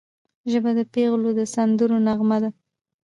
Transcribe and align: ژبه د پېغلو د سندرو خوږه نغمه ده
ژبه 0.51 0.71
د 0.77 0.79
پېغلو 0.93 1.29
د 1.39 1.41
سندرو 1.53 1.97
خوږه 1.97 2.05
نغمه 2.07 2.37
ده 2.43 2.49